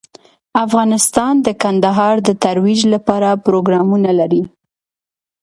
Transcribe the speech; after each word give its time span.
افغانستان 0.65 1.33
د 1.45 1.47
کندهار 1.63 2.15
د 2.27 2.29
ترویج 2.43 2.81
لپاره 2.93 3.29
پروګرامونه 3.45 4.09
لري. 4.19 4.41